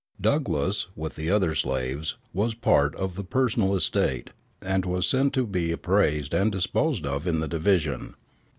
[0.19, 5.41] Douglass, with the other slaves, was part of the personal estate, and was sent for
[5.41, 8.15] to be appraised and disposed of in the division.